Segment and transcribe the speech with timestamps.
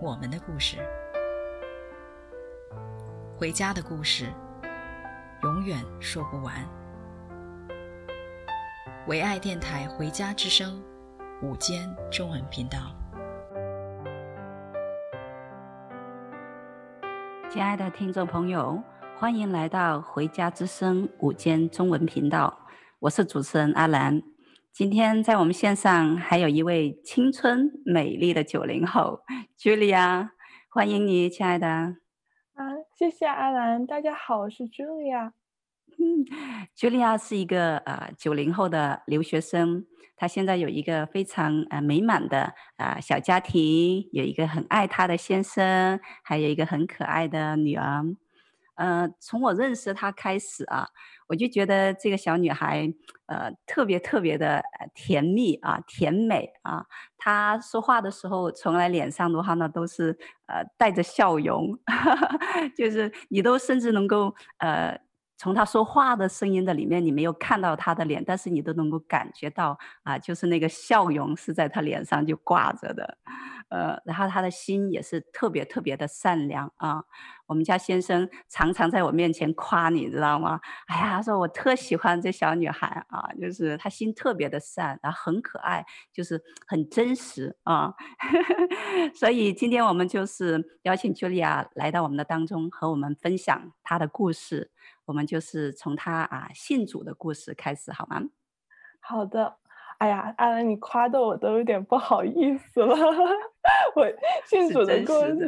[0.00, 0.76] 我们的故事，
[3.36, 4.26] 回家的故事。
[5.42, 6.54] 永远说不完。
[9.08, 10.80] 唯爱电台《回家之声》
[11.46, 12.78] 午间中文频道，
[17.50, 18.80] 亲爱的听众朋友，
[19.18, 22.56] 欢迎来到《回家之声》午间中文频道。
[23.00, 24.22] 我是主持人阿兰。
[24.72, 29.20] 今天在我们线上还有一位青春美丽的九零后
[29.58, 30.30] ，Julia，
[30.70, 31.66] 欢迎你，亲爱的。
[31.66, 35.32] 啊谢谢阿兰，大家好，我是 Julia。
[35.98, 36.24] 嗯
[36.76, 39.84] ，Julia 是一个呃九零后的留学生，
[40.16, 48.04] 她现在有一个非常呃美满的呃小家庭，有一个很爱她的先生，还有一个很可爱的女儿。
[48.78, 50.86] 呃，从我认识她开始啊，
[51.26, 52.88] 我就觉得这个小女孩
[53.26, 54.62] 呃特别特别的
[54.94, 56.86] 甜蜜啊，甜美啊。
[57.18, 61.76] 她说话的时候，从来脸上的话呢都是呃带着笑容，
[62.76, 64.98] 就是你都甚至能够呃
[65.36, 73.18] 从她说话的声音的里面，你没有看到她的脸，但是你都能够感觉到啊，就是那个笑容是在她脸上就挂着的。
[73.68, 77.04] 呃，然后他的心也是特别特别的善良啊。
[77.46, 80.60] 我们家先生常常在我面前夸你，知道吗？
[80.86, 87.94] 哎呀，他说我特喜欢这小女孩啊，就是她心特别的善，然后很可爱，就是很真实啊。
[89.14, 94.70] 所以今天我们就是邀请 Julia 来到我们的当中，和我们分享她的故事。
[95.06, 98.22] 我们就是从她啊信主的故事开始，好吗？
[99.00, 99.58] 好的。
[99.98, 102.94] 哎呀，阿兰，你夸的我都有点不好意思了。
[103.96, 104.06] 我
[104.46, 105.38] 信主的过程，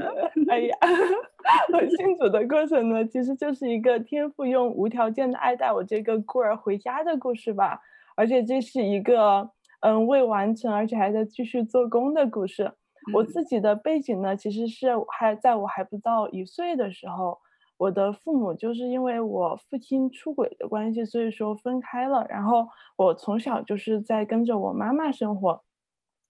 [0.50, 0.76] 哎呀，
[1.72, 7.80] 我信主的过程呢，其实就是一个天父用无条件的爱带我这个孤儿回家的故事吧。
[8.16, 9.48] 而且这是一个
[9.80, 12.72] 嗯未完成，而且还在继续做工的故事。
[13.14, 17.38] 我自己的背景呢，其实是还在我还不到一岁的时候。
[17.80, 22.26] 我的父母就是因为我父亲出轨的关系，所以说分开了。
[22.28, 25.62] 然后我从小就是在跟着我妈妈生活。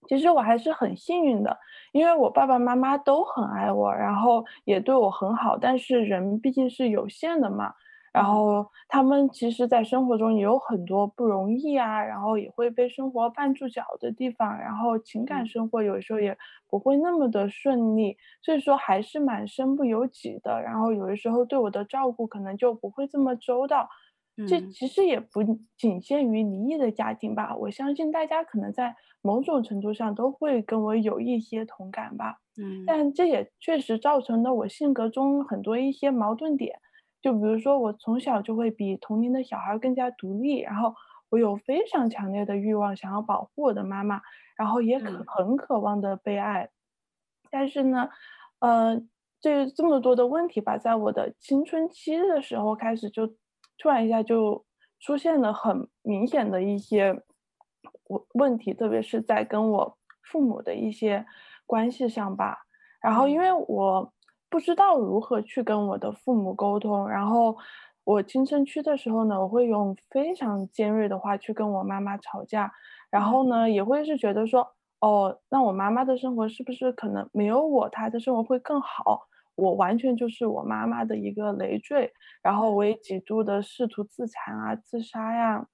[0.07, 1.59] 其实我还是很幸运的，
[1.91, 5.59] 因为我爸爸妈妈都很爱我，然后也对我很好。
[5.59, 7.75] 但是人毕竟是有限的嘛。
[8.13, 16.37] 然后他们其实，在生活中也有很多不容易啊，然后也会被生活绊住脚的地方，然后情感生活有时候也
[16.69, 20.61] 不会那么的顺利，所以说还是蛮身不由己的。
[20.63, 23.89] 然后有的时候对我的照顾可能就不会这么周到。
[24.47, 25.41] 这其实也不
[25.77, 32.39] 仅限于离异的家庭吧，我相信大家可能在某种程度上都会跟我有一些同感吧。
[32.57, 36.81] 嗯，但这也确实造成了我性格中很多一些矛盾点。
[37.23, 40.95] 就比如说，我从小就会比同龄的小孩更加独立，然后
[41.29, 44.23] 我有非常强烈的欲望想要保护我的妈妈，
[44.57, 46.65] 然后也可很渴望的被爱。
[46.65, 46.71] 嗯。
[47.51, 48.09] 但是呢，
[48.61, 49.03] 呃，
[49.41, 53.27] 这这么多的问题吧，在我的青春期的时候开始就
[53.77, 54.65] 突然一下就
[54.99, 57.23] 出现了很明显的一些
[58.09, 61.27] 问问题，特别是在跟我父母的一些
[61.67, 62.67] 关系上吧。
[63.03, 64.13] 然后因为我。
[64.51, 67.57] 不知道如何去跟我的父母沟通，然后
[68.05, 72.73] 我青春期的时候呢，我会用非常尖锐的话去跟我妈妈吵架，
[73.11, 74.67] 然后呢，也会是觉得说，
[75.01, 79.23] 哦，那我妈妈的生活是不是可能没有我，她的生活会更好？
[79.55, 82.13] 我完全就是我妈妈的一个累赘，
[82.43, 85.67] 然后我也几度的试图自残啊、自杀呀，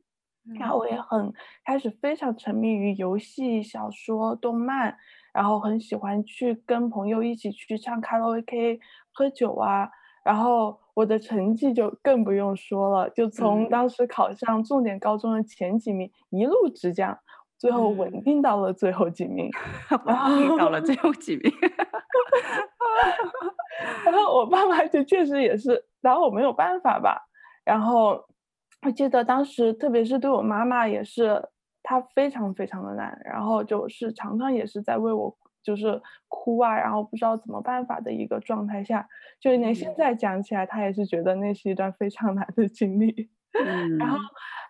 [0.58, 1.32] 然后我也很
[1.64, 4.96] 开始非常沉迷于游戏、小说、动漫。
[5.36, 8.80] 然后很喜欢去跟朋友一起去唱卡拉 OK、
[9.12, 9.86] 喝酒啊，
[10.24, 17.18] 然后我的成绩就更不用说了，就从当时考上重点高中的前几名，嗯、一路直降，
[17.58, 19.50] 最后稳定到了最后几名，
[20.06, 21.52] 稳定到了最后几名。
[24.06, 27.28] 然后我爸妈就确实也是拿我没有办法吧。
[27.62, 28.24] 然后
[28.86, 31.46] 我记得当时，特别是对我妈妈也是。
[31.88, 43.30] 他非常非常的难，然后就是常常也是在为我就是哭啊，然后不知道怎么办法的一个状态下，就连现在讲起来，他也是觉得那是一段非常 难的经历。
[43.52, 44.18] 嗯，然后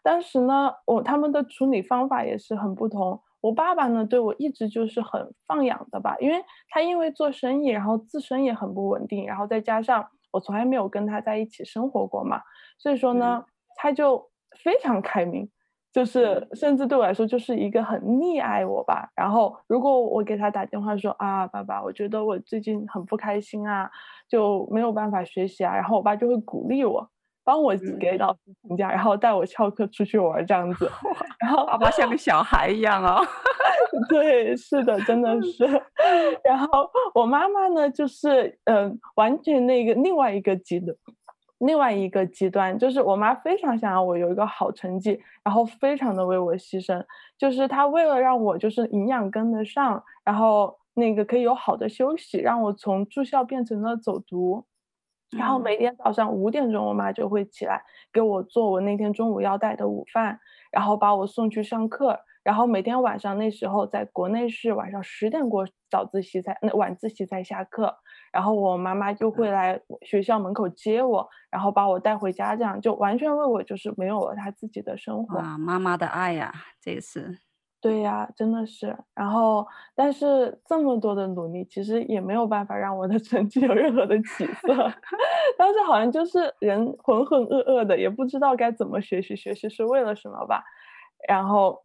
[0.03, 3.19] 当时呢，我他们的处理方法也是很不同。
[3.41, 12.43] 我爸爸呢，对我一直就是很放养的吧，因为他因为做生意，然后自身也很不稳定，然后再加上我从来没有跟他在一起生活过嘛，
[12.79, 13.45] 所以说呢，
[13.77, 14.31] 他就
[14.63, 15.49] 非常开明，
[15.97, 19.09] 就是甚至对我来说就是一个很溺爱我吧。
[19.15, 23.91] 然后如果我给他打电话说啊，爸爸，我觉得我最近很不开心啊，
[24.29, 27.09] 就没有办法学习啊，然后我爸就会鼓励我。
[27.45, 30.91] 帮我给老师请假，然后带我翘课出去玩这样子，
[31.41, 33.25] 然后爸爸像个小孩一样哦。
[34.11, 35.65] 对，是的，真的是。
[36.45, 40.95] 然后我妈妈呢，就是嗯、呃，完全那个另外一个极端，
[41.59, 47.05] 另外一个极端，就是我妈非常想要我有一个好成绩，然后非常的为我牺牲，
[47.39, 54.65] 就是她为了让我就是营养跟得上，然后那个可以有好的休息，让我从住校变成了走读。
[55.37, 57.83] 然后每天早上五点钟，我妈就会起来
[58.13, 60.39] 给我做我那天中午要带的午饭，
[60.71, 62.21] 然后把我送去上课。
[62.47, 67.93] 然后每天晚上那时候在国内是晚上十点过早自习才那晚自习才下课，
[68.31, 75.39] 然后我妈妈就会来学校门口接我，然后把我带回家，这样就完全为我就是没有了她自己的生活。
[75.39, 77.39] 哇，妈妈的爱呀，这次。
[77.81, 78.97] 对呀，真的是。
[79.13, 79.67] 然后，
[79.97, 84.69] 但是这么多的努力，其实也没有办法让我的 成绩有任何的起色。
[85.59, 90.63] 当时好像就是人浑浑噩噩的，也不知道该怎么学习，学习是为了什么吧。
[91.29, 91.83] 然后。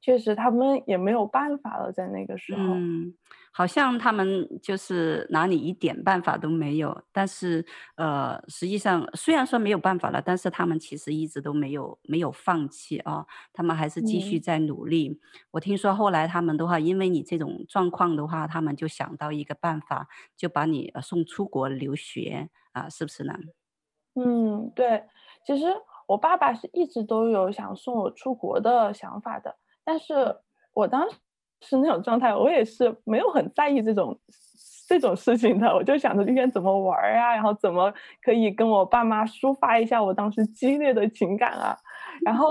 [0.00, 3.14] 确实，他们也没有办法了，在那个时候，嗯，
[3.52, 7.02] 好像他们就是拿你一点办法都没有。
[7.12, 7.64] 但是，
[7.96, 15.08] 呃，实际上虽然说没有办法了，但是他们其实一直都没有没有放弃啊，他们还是继续在努力。
[15.08, 15.18] 嗯。
[15.50, 23.34] 我听说后来他们的话，因为你这种状况的话，他们就想到一个办法，就把你送出国留学啊，是不是呢？
[24.14, 25.04] 嗯，对，
[25.44, 25.66] 其实
[26.06, 29.56] 我爸爸是一直都有想送我出国的想法的。
[29.88, 30.14] 但是
[30.74, 31.08] 我当
[31.62, 34.20] 时那种状态，我也是没有很在意这种
[34.86, 35.74] 这种事情的。
[35.74, 37.90] 我就想着今天怎么玩呀，然后怎么
[38.20, 41.74] 可以跟我爸妈抒发一下我当时激烈的情感啊。
[42.22, 42.50] 然后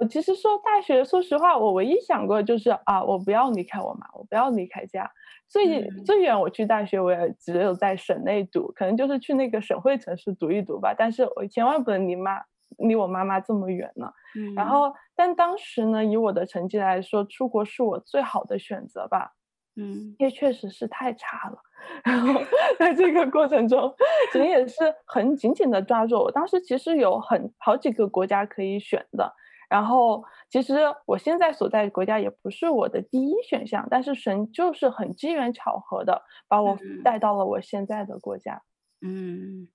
[0.00, 5.10] 我其实说大学，说实话，我唯一想过就是啊，我不要离开我妈，我不要离开家。
[5.46, 10.94] 最最远我去大学，我也只有在省内读，可能就是去那个省会城市读一读吧。
[10.96, 12.40] 但是我千万不能离妈。
[12.76, 19.32] 离我妈妈这么远呢，嗯，然后但当时呢，以我的成绩来说，出国是我最好的选择吧，
[19.76, 21.58] 嗯，因为确实是太差了。
[22.04, 22.40] 然后
[22.78, 23.94] 在这个过程中，
[24.32, 26.30] 其实也是很紧紧的抓住我。
[26.30, 29.32] 当时其实有很好几个国家可以选的，
[29.70, 30.76] 然后其实
[31.06, 38.62] 我现在所在的国家也不是我的第一选项，但是神就是很机缘巧合的把我带到了我现在的国家，
[39.00, 39.68] 嗯。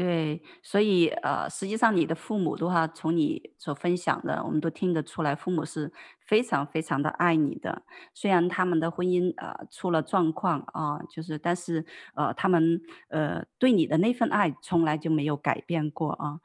[0.00, 5.92] 嗯对，所以呃，实际上你的父母的话，从你所分享的，我们都听得出来，父母是
[6.26, 7.82] 非常非常的爱你的。
[8.14, 16.40] 虽然他们的婚姻呃出了状况啊，就是，但是呃，他们呃对你的那份爱从来就没有改变过啊。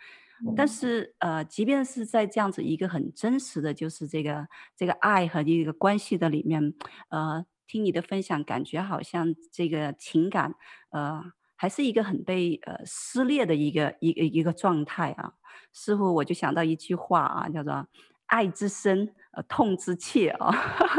[0.56, 6.74] 但是呃，即便是在这样子一个很真实的就是这个这个爱和一个关系的里面，
[7.10, 10.56] 呃，听你的分享，感觉好像这个情感
[10.92, 11.24] 呃。
[11.56, 15.34] 还是一个很被呃撕裂的一个一个一个状态啊，
[15.74, 17.88] 似乎我就想到一句话啊，叫做
[18.28, 20.52] “爱之深，呃，痛之切”啊，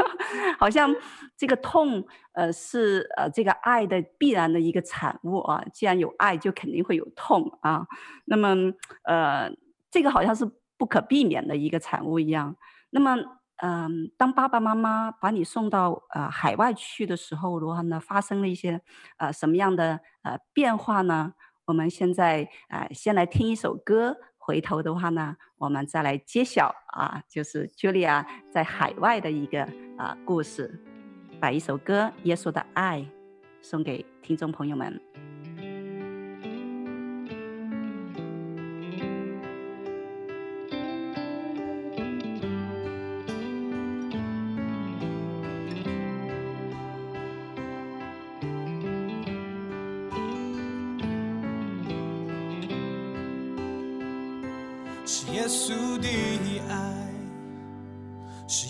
[0.59, 0.95] 好像
[1.37, 5.63] 这个痛呃是呃这个爱的必然的一个产物啊。
[5.73, 7.85] 既然有爱，就肯定会有痛啊。
[8.25, 8.55] 那么
[9.03, 9.51] 呃，
[9.91, 12.55] 这个好像是不可避免的一个产物一样。
[12.89, 13.17] 那么。
[13.57, 18.81] 嗯，当爸爸妈妈把你送到呃海外去的时候的话呢，发生了一些
[19.17, 21.33] 呃什么样的呃变化呢？
[21.65, 29.63] 我们现在呃先来听一首歌，回头的话呢，我们再来揭晓啊，就是 Julia 在海外的一个
[29.97, 30.79] 啊、呃、故事，
[31.39, 32.99] 把一首歌《耶稣的爱》
[33.61, 35.01] 送给听众朋友们。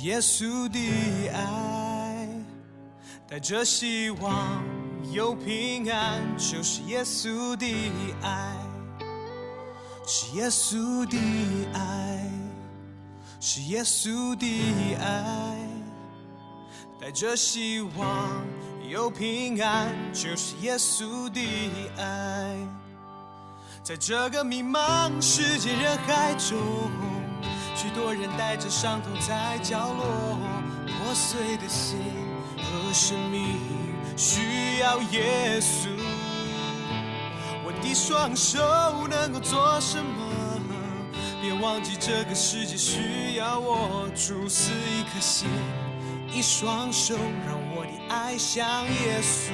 [0.08, 2.30] 耶稣的爱
[3.28, 4.64] 带着希望，
[5.12, 7.66] 有平安，就是耶稣的
[8.22, 8.56] 爱，
[10.08, 11.18] 是耶稣的
[11.74, 12.24] 爱，
[13.42, 15.58] 是耶稣的爱，
[17.02, 18.30] 带着希望，
[18.90, 21.42] 有平安，就是耶稣的
[21.98, 22.56] 爱，
[23.84, 26.58] 在这个迷茫世界人海中。
[27.78, 30.40] 许多人带着伤痛在角落，
[30.98, 32.00] 破碎的心
[32.58, 33.60] 和生命
[34.18, 35.90] 需要耶稣。
[37.64, 40.60] 我的双手能够做什么？
[41.40, 44.10] 别忘记这个世界需要我。
[44.16, 45.48] 主赐一颗心，
[46.34, 47.14] 一双手，
[47.46, 49.52] 让我的爱像耶稣。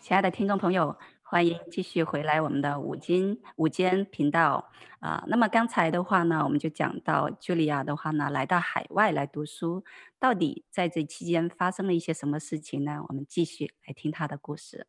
[0.00, 4.70] 亲爱的听众朋友，欢迎继续回来我们的午间午间频道
[5.01, 5.25] 啊。
[5.27, 9.83] 那么刚才的话呢，我们就讲到茱莉亚的话呢，来到海外来读书，
[10.17, 13.03] 到底在这期间发生了一些什么事情呢？
[13.09, 14.87] 我们继续来听她的故事。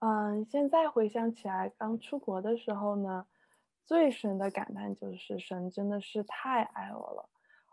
[0.00, 3.26] 嗯，现在回想起来，刚出国的时候呢，
[3.84, 7.28] 最深的感叹就是神真的是太爱我了。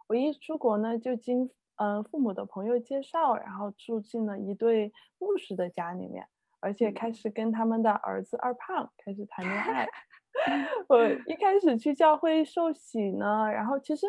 [0.08, 6.28] 我一出国呢，就经嗯父母的朋友介绍，然后住进了一对牧师的家里面，
[6.60, 9.88] 而且开始跟他们的儿子二胖开始谈恋爱。
[10.88, 14.06] 我一开始去教会受洗呢，然后其实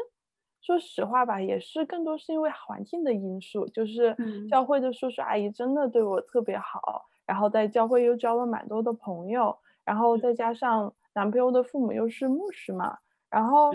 [0.60, 4.16] 说实话吧，也是更多是因为环境的因素，就是
[4.48, 7.06] 教会的叔叔阿姨真的对我特别好。
[7.26, 13.72] 然后在教会又交了蛮多的朋友，然后再加上男朋友的父母又是牧师嘛，然后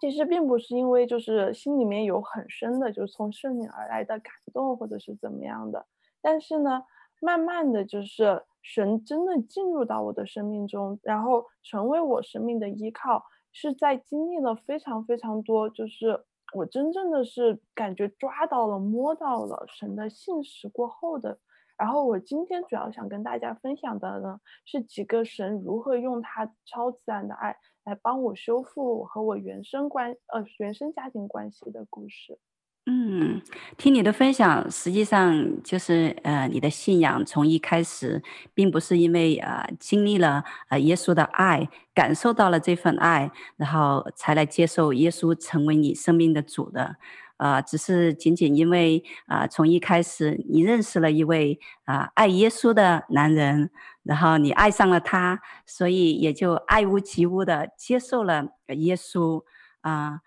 [0.00, 5.86] 其实并不是因为就是心里面有很深的就是从圣灵而来的感动或者是怎么样的，
[6.22, 6.84] 但是呢，
[7.20, 21.38] 慢慢的就是神真的进入到我的生命中，然后成为我生命的依靠，是在经历了非常非常多，就是我真正的是感觉抓到了摸到了神的信实过后的。
[21.76, 32.38] 然后我今天主要想跟大家分享的呢，是几个神如何用他超自然的爱来帮我修复我和我原生关呃原生家庭关系的故事。
[32.86, 33.40] 嗯，
[33.78, 38.22] 听你的分享，实际上就是呃，你的信仰从一开始，
[38.52, 46.96] 并不是因为呃经历了呃耶稣的爱，感受到了这份爱，然后才来接受耶稣成为你生命的主的，
[47.38, 53.70] 呃，只是仅仅因为啊、从一开始你认识了一位啊、爱耶稣的男人，
[54.02, 59.42] 然后你爱上了他，所以也就爱屋及乌的接受了耶稣
[59.80, 60.20] 啊。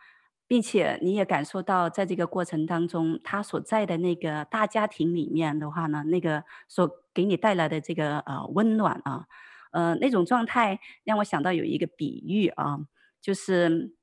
[0.47, 9.25] 并且你也感受到，在这个过程当中，他所在的那个大家庭里面的话呢，那个所给你带来的这个呃温暖啊，
[9.71, 12.79] 呃那种状态让我想到有一个比喻啊，
[13.21, 13.93] 就是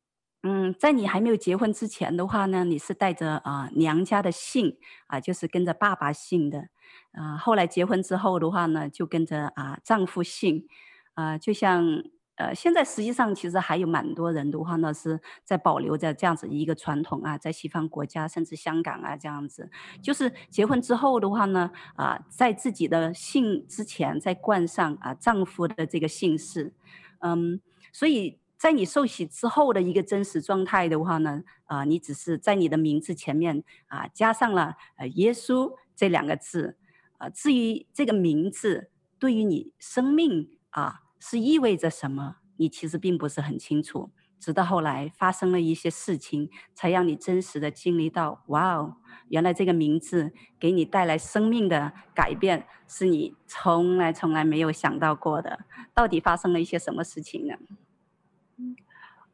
[0.43, 6.69] 嗯，在你还没有结婚之前的话呢，你是带着啊、娘家的姓啊，就是跟着爸爸姓的，
[7.13, 10.67] 啊、后来结婚之后的话呢，就跟着啊、丈夫姓，
[11.15, 12.05] 啊、就像。
[12.37, 19.71] 呃，现在实际上其实还有蛮多人的话呢，是在保留着这样子一个传统啊，在西方国家甚至香港啊这样子，
[20.03, 26.75] 就是结婚之后的话呢，啊，在自己的姓之前再冠上啊丈夫的这个姓氏，
[27.21, 27.61] 嗯，
[27.93, 36.79] 所以在你受洗之后的一个真实状态的话呢，啊，你只是在你的名字前面啊加上了呃耶稣这两个字，
[37.19, 41.03] 啊，至于这个名字对于你生命啊。
[41.27, 42.37] 是意味着什么？
[42.57, 48.97] 你其实并不是很清楚，直到后来发生了一些事情，才让你真实的经历到：哇哦，
[49.29, 55.61] 原来这个名字给你带来生命的改变，是你从来从来没有想到过的。
[55.95, 57.55] 到底发生了一些什么事情呢？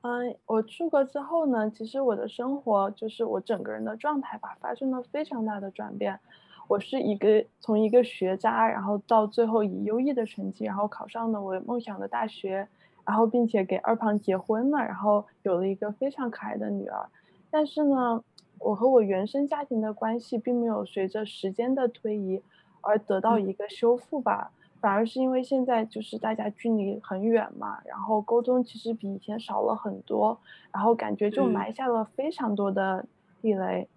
[0.03, 6.21] 嗯，我出国之后呢，其实我的生活就是我整个人的状态吧，发生了非常大的转变。
[6.71, 12.69] 我是一个从一个学渣，然后到最后以优异的成绩，然后考上了我梦想的大学，
[13.05, 17.09] 然后并且给二胖结婚了，然后有了一个非常可爱的女儿。
[17.51, 18.23] 但是呢，
[18.61, 22.41] 我和我原生家庭的关系并没有随着时间的推移
[22.83, 30.39] 而得到一个修复吧，反而是因为现在就是大家距离很远嘛，然后沟通其实比以前少了很多，
[30.71, 33.07] 然后感觉就埋下了非常多的
[33.43, 33.89] 地雷。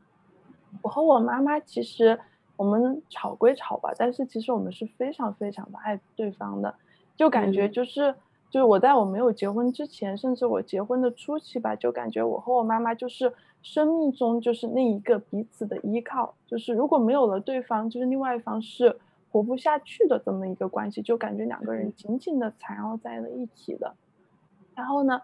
[0.82, 2.20] 我和我妈妈其实。
[2.56, 6.76] 我们吵归吵吧，但是其实我们是非常非常的爱对方的，
[7.16, 8.16] 就感觉就是、嗯、
[8.50, 19.00] 就是我在我没有结婚之前，甚至我结婚的初期吧，就感觉我和我妈妈就是生命中就是那一个彼此的依靠，就是如果没有了对方，就是另外一方是
[19.32, 23.96] 活不下去的这么一个关系，就感觉两个人紧紧的缠绕在了一起的。
[24.76, 25.22] 然后呢，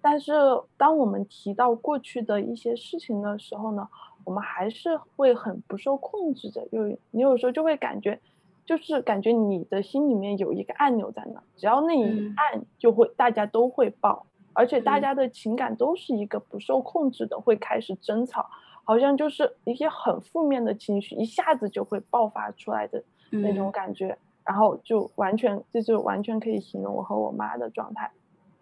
[0.00, 0.32] 但是
[0.76, 3.88] 当我们提到过去的一些事情的时候呢，
[4.26, 8.18] 我们还是会很不受控制的，有你有时候就会感觉，
[8.64, 18.50] 就是感觉你的心里面有一个按钮在那，只要那一按，就会、嗯、大家都会爆，而且大家的情感都是一个不受控制的，会开始争吵，
[18.82, 28.10] 好像就是一些很负面的情绪一下子就会爆发出来的那种感觉，嗯、然后就完全这就完全可以形容我和我妈的状态，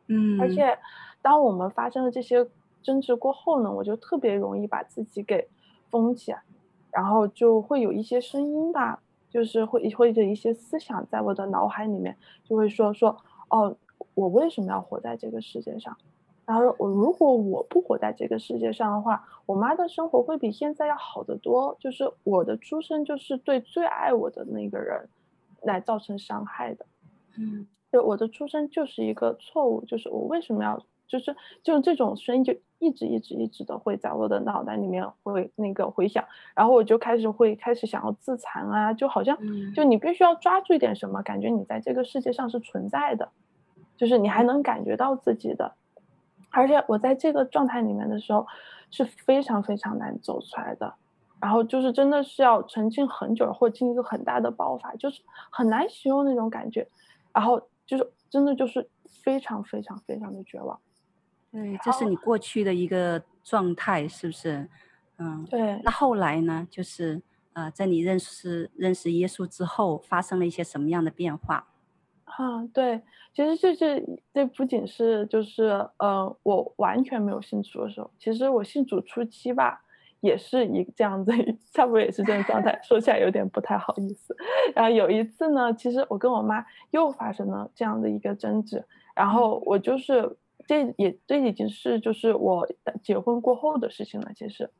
[0.08, 0.78] 嗯，而且
[1.22, 2.46] 当我们发生了这些
[2.82, 5.48] 争执过后呢，我就特别容易把自己给
[5.94, 6.42] 封起来，
[6.90, 13.16] 然后就会有一些声音吧，就是会或者一些思想在我的脑海里面就会说说
[13.48, 13.76] 哦，
[14.14, 15.96] 我为什么要活在这个世界上？
[16.44, 21.76] 然后我如果我不活在这个世界上的话，我妈的生活会比现在要好得多。
[21.78, 25.08] 就是我的出生就是对最爱我的那个人
[25.62, 26.84] 来造成伤害的，
[27.38, 30.84] 嗯，就我的出生就是一个错误，就是我为什么要？
[31.06, 39.38] 就是就这种声音就一直一直一直的会在我的脑袋里面会那个回响，然后我就开始会开始想要自残啊，就好像
[39.74, 43.30] 就你必须要抓住一点什么，感觉你在这个世界上是存在的，
[43.96, 45.74] 就是你还能感觉到自己的，
[46.50, 48.46] 而且我在这个状态里面的时候
[48.90, 50.94] 是非常非常难走出来的，
[51.40, 56.86] 然后就是真的是要沉浸很久或经历一个很大的爆发，就是很难形容那种感觉，
[57.32, 58.88] 然后就是真的就是
[59.22, 60.78] 非常非常非常的绝望。
[61.54, 64.68] 对，这是你过去的一个状态，是不是？
[65.18, 65.80] 嗯，对。
[65.84, 66.66] 那后来呢？
[66.68, 71.68] 就是呃，在你认识认识耶稣之后，发生了一些什么样的变化？
[72.24, 73.00] 啊，对，
[73.32, 79.84] 其实这是这不仅是就是呃，我完全没有信主的时候，其实我信主初期吧，
[80.18, 81.30] 也是一这样子，
[81.72, 82.76] 差不多也是这种状态。
[82.82, 84.36] 说起来有点不太好意思。
[84.74, 90.36] 然后有一次呢，其实我跟我妈又发生了这样的一个争执，然后我就是。
[90.66, 92.68] 这也这已经是就是我
[93.02, 94.32] 结婚过后的事情了。
[94.34, 94.70] 其实，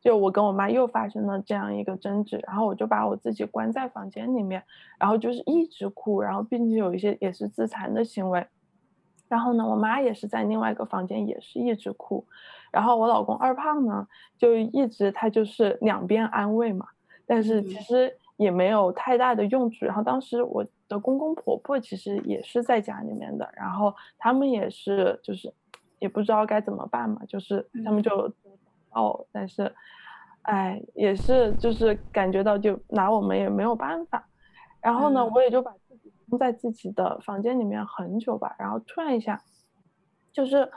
[0.00, 4.62] 就我跟我妈又发生了这样一个争执，然后我就把我自己关在房间里面，
[4.98, 8.46] 然后就是一直哭，然后并且有一些也是自残的行为。
[9.28, 12.26] 然后呢，我妈也是在另外一个房间，也是一直哭。
[12.70, 16.86] 然后我老公二胖呢，就一直他就是两边安慰嘛，
[17.24, 19.86] 但是其实也没有太大的用处。
[19.86, 25.52] 然后当时我的公公婆婆其实也是在家里面的，然后他们也是就是
[25.98, 28.32] 也不知道该怎么办嘛，就是他们就。
[28.94, 29.74] 哦，但是，
[30.42, 34.28] 哎，也是，就是感觉到就拿我们也没有办法，
[34.82, 39.40] 然后呢，嗯、我也就把自己封在自己的房间里面很久吧，然后突然一下，
[40.30, 40.70] 就是，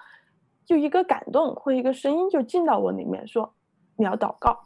[0.66, 3.54] 就一个感动或一个声音就进到我里面说，
[3.98, 4.64] 你要祷告，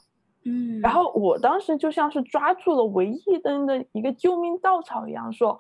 [0.50, 5.60] 嗯，然后我当时就像是抓住了唯一的的一个救命稻草一样说，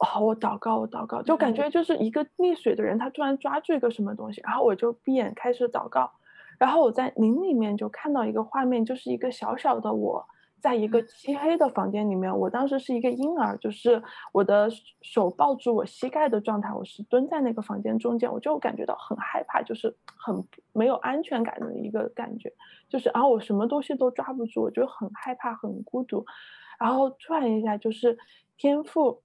[0.00, 6.10] 好，我祷告，我祷告，就感觉就是一个溺水的人，他突然抓住一个什么东西，然后我就闭眼开始祷告。
[6.58, 10.26] 然后我在林里面就看到一个画面，就是一个小小的我，
[10.60, 12.38] 在一个漆黑的房间里面。
[12.38, 14.68] 我当时是一个婴儿，就是我的
[15.02, 22.52] 手抱住我膝盖的状态，我是蹲在那个房间中间，我就感觉到很害怕，就是很没有安全感的一个感觉，
[22.88, 26.24] 就是啊我什么东西都抓不住，我就很害怕，很孤独。
[26.78, 28.16] 然后突然一下，就是
[28.56, 29.22] 天赋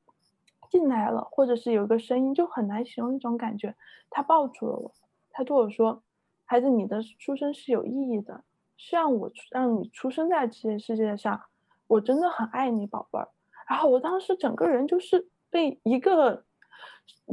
[0.69, 3.76] 进来了，或者是有一个声音，就很难形容那种感觉。
[4.10, 4.91] 他抱住了我，
[5.32, 6.02] 他对我说。
[6.48, 8.54] 孩子，你的出生是有意义的，是
[8.91, 11.41] 让我让你出生在这些世界上，
[11.88, 13.27] 我真的很爱你，宝贝儿。
[13.69, 16.43] 然后我当时整个人就是被一个，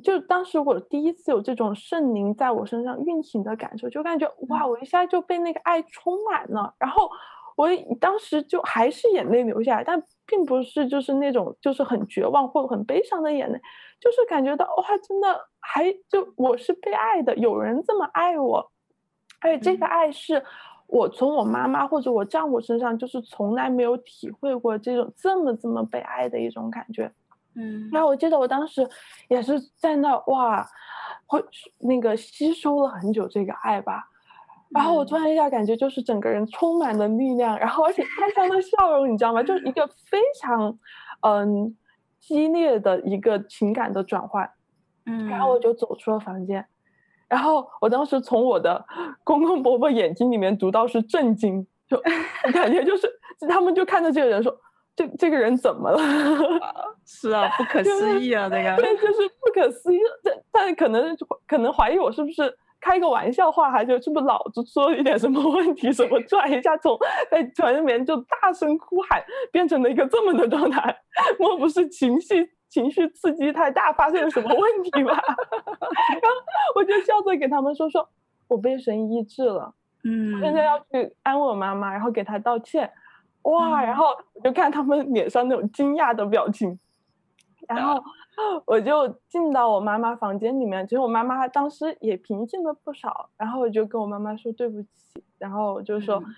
[0.03, 6.75] 就当时我第一次有这种圣灵在我身上运行的感受，就感觉哇，我一下就被那个爱充满了。
[6.79, 7.11] 然后
[7.57, 7.69] 我
[8.01, 13.61] 当时就还是眼泪流下来，但并不是就是那种就是很绝望或者很悲伤的眼泪，
[14.01, 18.73] 就是感觉到哇，真的还就我是被爱的，有人这么爱我。
[19.41, 20.43] 而且这个爱是
[20.93, 27.11] 我从我妈妈或者我丈夫身上，就是从来没有体会过这种这么这么被爱的一种感觉。
[27.55, 28.87] 嗯，然后我记得我当时
[29.29, 30.69] 也是在那哇，
[31.25, 31.43] 会
[31.79, 34.05] 那个吸收了很久这个爱吧。
[34.69, 39.43] 然后我突然一下感觉就是整个人充满了力量，然后而且看上了笑容，你知道吗？
[39.43, 40.79] 就是一个非常
[41.23, 41.75] 嗯
[42.21, 44.51] 激烈的一个情感的转换。
[45.07, 46.67] 嗯，然后我就走出了房间。
[47.33, 48.85] 然后我当时从我的
[49.25, 51.97] 公公婆婆眼睛里面读到是震惊，就
[52.53, 53.11] 感觉就是
[53.49, 54.55] 他们就看着这个人说，
[54.95, 55.99] 这这个人怎么了？
[57.07, 59.99] 是啊，不可思 议啊，这个对，就是不可思议。
[60.23, 61.17] 但但可能
[61.49, 65.91] 可能怀疑我是不是开个玩笑话，还是是不是脑子出了一点什么问题？
[65.91, 66.99] 什么突然一下从
[67.31, 70.95] 在船里面就大声哭喊，变成了一个这么的状态？
[71.41, 72.51] 莫不是情绪？
[72.73, 75.13] 情绪刺激太大，发生了什么问题吧？
[75.13, 76.39] 然后
[76.75, 78.09] 我就笑着给他们说：“说
[78.49, 82.91] 我被神医治了，嗯，现在要去安慰我妈妈，然后给她道歉。”
[83.43, 83.83] 哇！
[83.83, 86.79] 然后我就看他们脸上那种惊讶的表情，
[87.69, 88.03] 然后
[88.65, 93.29] 我就进到我妈妈房间里面，其实我妈妈当时也平静了不少。
[93.37, 96.17] 然后我就跟我妈妈说对不起，然后我就说。
[96.17, 96.35] 嗯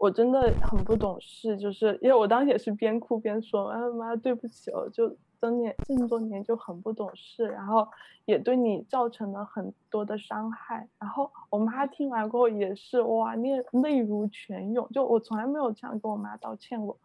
[0.00, 3.66] 我真的很不懂事，就是因为我当时也是边哭边说
[3.98, 5.08] ：“妈妈，对不起哦，就
[5.40, 7.88] 这年这么多年就很不懂事，然后
[8.24, 16.98] 也对你造成了很多的伤害。”然后我妈听完过后也是哇，泪泪如泉涌，就我从来没有这样跟我妈道歉过。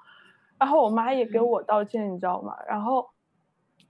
[0.57, 2.57] 然后我妈也给我道歉，嗯、你知道吗？
[2.67, 3.09] 然后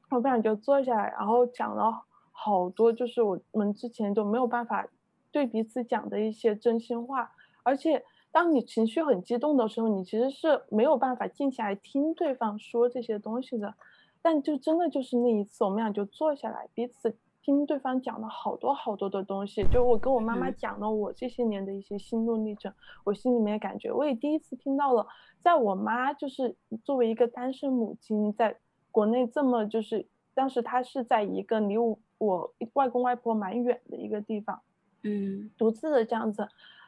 [0.10, 4.88] 我们俩就坐下来，然后讲了好多，就是我们之前都没有办法
[5.32, 7.32] 对彼此讲的一些真心话，
[7.64, 8.04] 而且。
[8.34, 13.76] 当你情绪很激动的时候，你其实是没有办法静下来听对方说这些东西的。
[14.24, 19.64] 但就真的就是那一次，我们俩就坐下来，彼此听对方讲了好多好多的东西。
[19.72, 25.06] 就我跟我妈妈讲了我这些年的一些心路历程，嗯、我心里面感觉我也第一次听到了，
[25.42, 26.56] 在我妈就是
[26.86, 28.56] 作为一个单身母亲，在
[28.92, 34.62] 国内这么就是当时她是在一个离我我外公外婆蛮远的一个地方，
[35.04, 36.48] 嗯，独自的这样子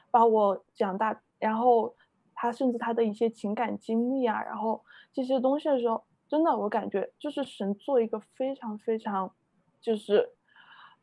[0.10, 1.22] 把我长大。
[1.38, 1.94] 然后
[2.34, 9.32] 她甚至她的一些情感经历啊，然后这些东西的时候，真的我感觉就是神做一个非常非常，
[9.80, 10.32] 就是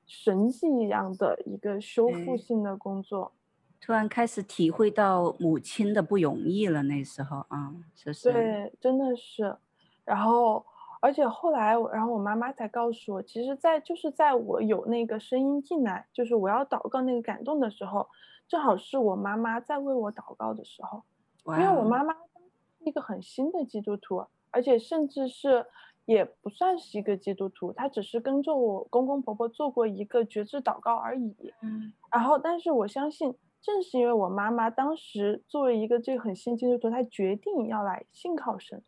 [0.06, 3.32] 神迹一样的一个修复性的工作。
[3.80, 9.56] 突然开始体会到母亲的不容易了，那时候啊，就是对，真的是。
[10.04, 10.64] 然后
[11.00, 18.08] 而且后来，然后我妈妈才告诉我，其实，在就是在我有那个声音进来，就是我要祷告那个感动的时候。
[18.48, 21.02] 正好是我妈妈在为我祷告的时候
[21.46, 25.66] 因为我妈妈是一个很新的基督徒，而且甚至是
[26.04, 31.34] 也不算是一个基督徒，他只是跟着我公公婆婆做过一个觉知祷告而已。
[31.62, 38.82] 嗯，然后但是我相信正是因为我妈妈当时作为一个这个很信基督徒，她决定要来信靠神，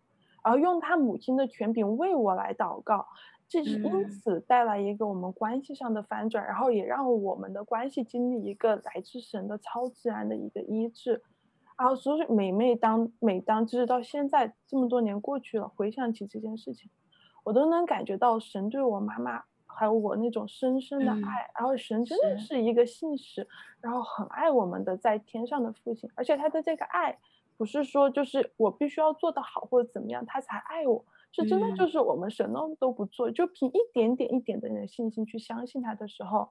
[0.44, 3.06] 然后用她母亲的权柄为我来祷告，
[3.48, 11.22] 这是因此带来一个我们关系上的反转，嗯、然后也让我们的关系经历一个来自神的超自然的一个医治。
[11.76, 16.90] 然后所以每每当每当就是到现在这么多年过去了，回想起这件事情，
[17.44, 19.44] 我都能感觉到神对我妈妈。
[19.76, 23.44] 还有我那种深深的爱，嗯、然后神真的是一个信使，
[23.80, 27.18] 然后很爱我们的在天上的父亲，而且他的这个爱
[27.56, 36.48] 不是说就是我必须要做得好或者怎么样他才爱我，是真的就是我们什么都不做，嗯、就凭一点点一点点的信心去相信他的时候，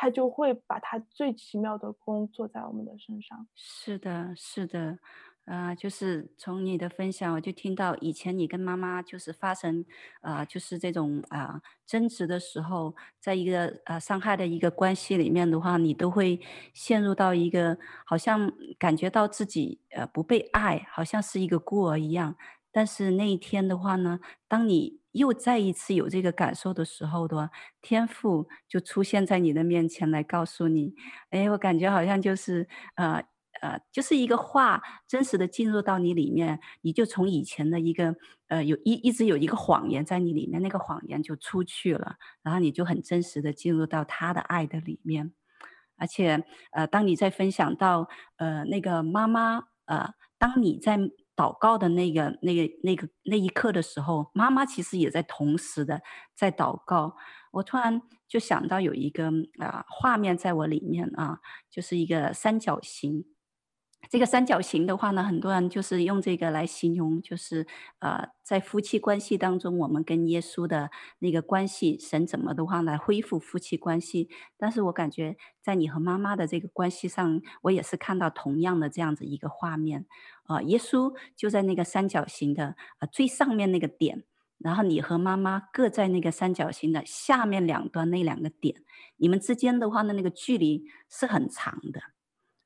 [0.00, 3.46] 他就会把他最奇妙的工作在我们的身上。
[3.54, 4.98] 是的，是的。
[5.44, 9.84] 啊、呃，就是从你的分享，我就听到以前你跟妈妈就是发生，
[10.22, 16.40] 啊、呃，就是这种啊、呃、争执的时候，在一个、呃、伤害的一个关系里面的话，你都会
[16.72, 22.36] 陷入到一个好像感觉到自己呃不被爱，好像是一个孤儿一样。
[22.72, 30.94] 但是那一天的话呢，当你又再一次有这个感受的时候的话，天赋就出现在你的面前来告诉你，
[31.30, 33.22] 哎，我感觉好像就是呃。
[33.62, 45.34] 呃，就是一个话真实的进入到你里面，你就从以前的一个呃有一一直有一个谎言在你里面，那个谎言就出去了，然后你就很真实的进入到他的爱的里面，
[45.98, 50.98] 而且呃，当你在分享到呃那个妈妈呃，当你在
[51.40, 56.02] 祷告的那个那个那个那一刻的时候，妈妈其实也在同时的
[56.34, 57.16] 在祷告，
[57.52, 61.38] 我突然就想到有一个啊、画面在我里面啊，
[61.70, 63.24] 就是一个三角形。
[64.08, 67.66] 这个三角形的话呢，很多人就是用这个来形容，就是
[68.00, 74.28] 呃，在夫妻关系当中，我们跟耶稣的那个关系，神怎么的话来恢复夫妻关系？
[74.56, 80.06] 但是我感觉在你和妈妈的这个关系上，我也是看到同样的这样子一个画面，
[80.48, 84.24] 呃，耶稣就在那个三角形的呃最上面那个点，
[84.58, 88.82] 然后你和妈妈各在那个三角形的下面两端那两个点，
[89.18, 92.00] 你们之间的话呢，那个距离是很长的，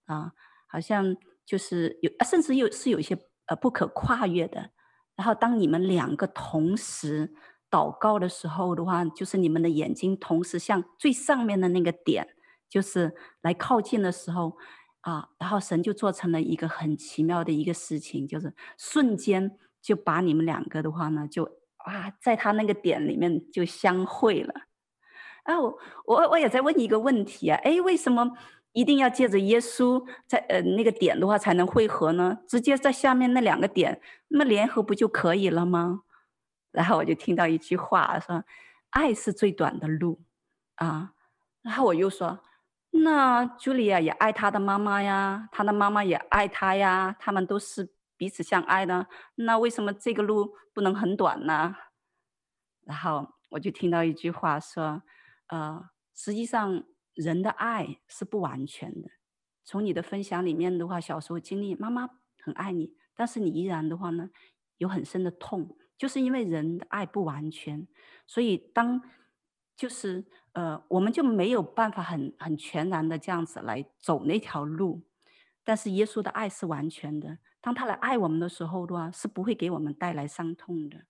[0.07, 0.33] 啊、
[0.75, 4.71] 好像就是有，甚至又是有一些呃不可跨越的。
[5.15, 7.33] 然后当你们两个同时
[7.71, 12.27] 祷告的时候的话，就是你们的眼睛同时向最上面的那个点，
[12.69, 14.57] 就是来靠近的时候
[15.03, 21.45] 啊，然后神就做成了一个很奇妙的一个事情，就是瞬间就把你们两个的话呢，就
[21.77, 24.53] 啊，在他那个点里面就相会了。
[25.45, 28.33] 啊，我我我也在问一个问题啊，哎，为什么？
[28.75, 32.41] 一定要借着耶稣在呃那个点的话才能汇合呢？
[32.49, 36.03] 直接在下面那两个点，那么联合不就可以了吗？
[36.73, 38.45] 然后我就听到一句话说
[38.91, 40.23] ：“爱是最短的路。”
[40.75, 41.13] 啊，
[41.63, 42.41] 然后我又说
[42.91, 49.07] ：“那茱莉亚也爱她的妈妈呀，她的妈妈也爱她呀，他们都是彼此相爱的。
[49.37, 51.77] 那为什么这个路不能很短呢？”
[52.85, 55.05] 然后我就听到一句话说
[55.47, 56.83] ：“呃，实际上。”
[57.15, 59.09] 人的爱是不完全的。
[59.65, 62.09] 从你的分享里面的话，小时候经历妈妈
[62.43, 64.29] 很爱你，但是你依然的话呢，
[64.77, 67.89] 有很深的痛，就是因为人的爱不完全，
[68.27, 69.01] 所以当
[69.77, 75.03] 就是呃，我们就没有办法很很全然的这样子来走那条路。
[75.65, 81.07] 但是耶稣的爱是完全的，当他来爱我们的时候的话，是不会给我们带来伤痛的。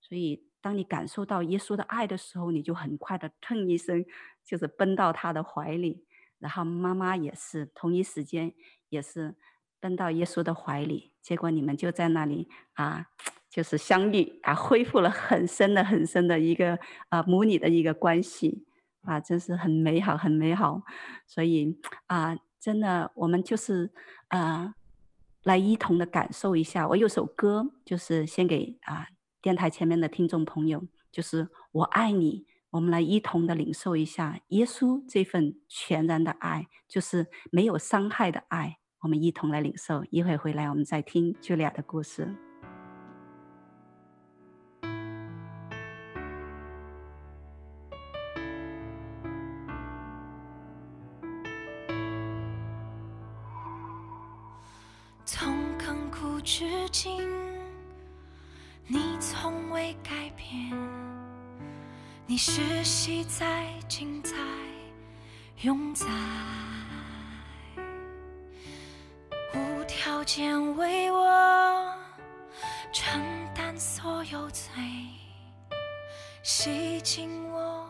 [0.00, 4.04] 所以当你感受到耶稣的爱的时候，你就很快的腾一声。
[4.42, 6.04] 就是奔到他的怀里，
[6.40, 8.52] 然后妈妈也是同一时间
[8.88, 9.36] 也是
[9.78, 13.06] 奔到耶稣的怀里，结果你们就在那里啊，
[13.48, 16.76] 就是相遇啊，恢复了很深的很深的一个
[17.10, 18.64] 啊母女的一个关系
[19.02, 20.82] 啊，真是很美好很美好。
[21.26, 23.92] 所以啊，真的我们就是
[24.28, 24.74] 啊，
[25.44, 26.88] 来一同的感受一下。
[26.88, 29.06] 我有首歌，就是献给啊
[29.42, 32.46] 电台前面的听众朋友，就是我爱你。
[32.70, 38.78] 我们来一同的领受一下耶稣这份全然的爱，就是没有伤害的爱。
[39.00, 42.32] 我们一同来领受，一会回来我们再听茱莉亚的故事。
[55.24, 57.20] 从亘古至今，
[58.92, 60.76] 你从未改变。
[62.26, 64.34] 你是惜在、今在、
[65.60, 66.06] 永在，
[69.54, 71.94] 无条件为我
[72.92, 73.22] 承
[73.54, 74.72] 担所有罪，
[76.42, 77.88] 洗净我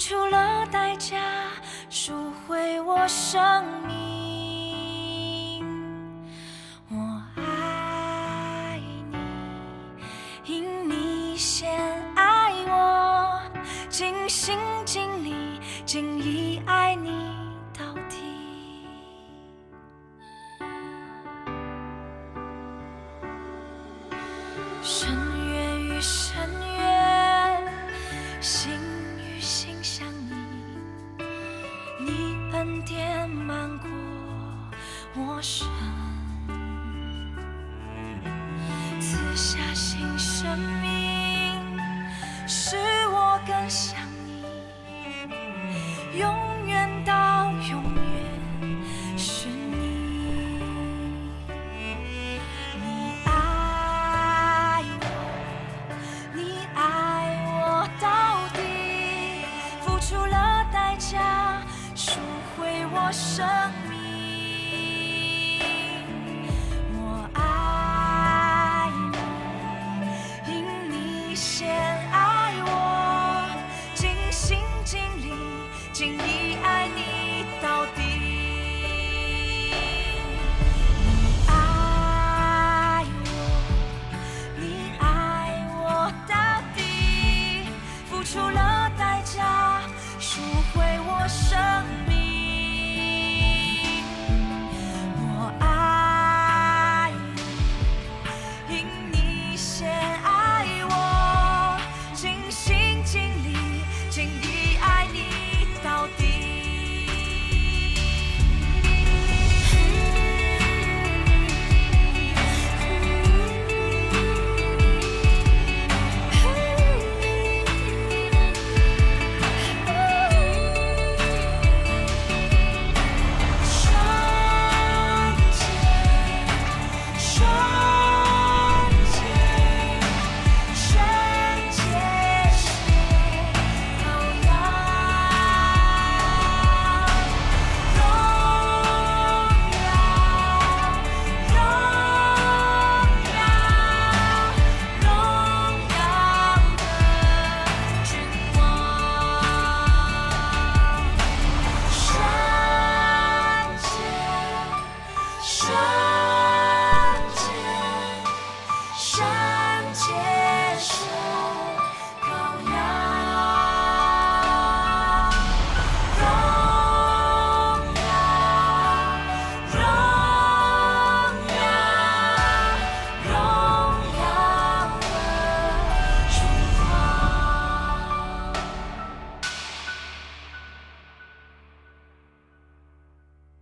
[0.00, 1.18] 出了代价，
[1.90, 5.62] 赎回我生命。
[6.88, 9.18] 我爱你，
[10.46, 11.70] 因你先
[12.16, 13.42] 爱我，
[13.90, 17.29] 尽心尽力尽意爱你
[42.50, 42.79] 是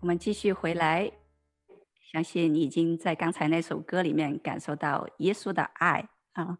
[0.08, 1.12] 我们继续回来，
[2.10, 6.56] 相信你已经在刚才那首歌里面感受到耶稣的爱啊。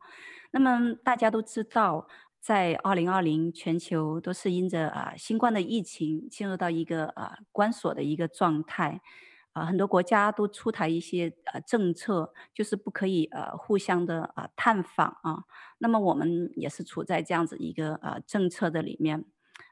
[0.51, 2.07] 那么大家都知道，
[2.43, 9.01] 在二零二零全球都是因着啊新冠的疫情进入到一个啊关锁的一个状态
[9.55, 15.45] 啊，很多国家都出台一些呃政策，就是不可以呃互相的啊探访啊。
[15.79, 19.25] 那么我们也是处在这样子一个呃政策的里面。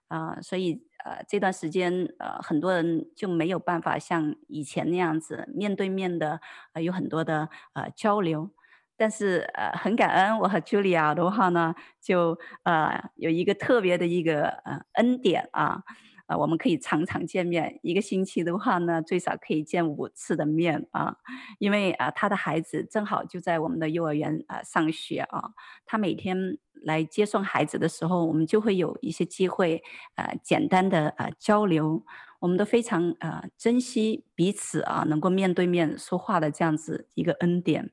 [0.09, 6.41] 啊、所以呃这段时间呃很多人就没有办法像以前那样子面对面的
[6.73, 8.51] 呃有很多的呃交流，
[8.97, 15.83] 但是呃很感恩我和 Julia 的话呢，就呃有一个特别的一个呃恩典啊。
[16.29, 21.19] 啊，我们可以常常见面，一个星期的话呢，最少可以见五次的面啊。
[21.61, 25.51] 因为啊，他的孩子正好就在我们的幼儿园啊上学啊，
[25.85, 29.83] 他每天来接送孩子的时候，我们就会有一些机会
[30.17, 32.05] 呃，简单的呃交流。
[32.39, 37.91] 我们都非常呃珍惜彼此啊能够面对面说话的这样子一个恩典，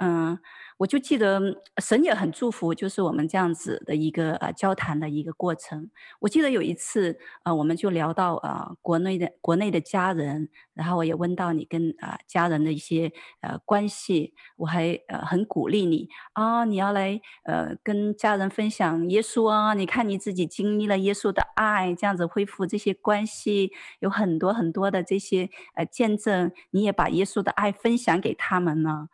[0.00, 0.38] 嗯。
[0.78, 1.40] 我就记得
[1.78, 5.90] 神也很祝福，就是我们这样子的一个呃交谈的一个过程。
[6.20, 29.08] 我记得有一次，呃，我们就聊到呃国内的国内的家人，然后我也问到你跟啊、家人的一些呃关系，我还呃很鼓励你啊，你要来呃跟家人分享耶稣啊，你看你自己经历了耶稣的爱，这样子恢复这些关系，有很多很多的这些呃见证，你也把耶稣的爱分享给他们呢。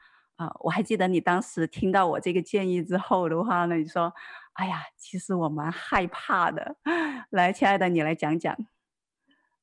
[0.60, 4.12] 我还记得你当时听到我这个建议之后的话呢，你说
[4.54, 6.76] ：“哎呀，其实我蛮害怕的。”
[7.30, 8.56] 来，亲爱的，你来讲讲。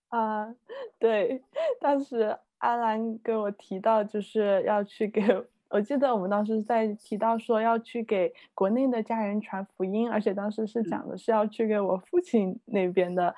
[0.10, 0.54] 啊，
[1.00, 1.42] 对，
[1.80, 5.22] 当时阿兰跟我提到，就是要去给，
[5.70, 13.34] 我记得我们当时在提到说要去给国内的家人传福音，而且当时是讲的是要去给我父亲那边的